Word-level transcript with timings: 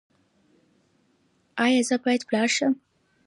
ایا 1.65 1.81
زه 1.89 1.95
باید 2.03 2.21
پلار 2.29 2.49
شم؟ 2.55 2.73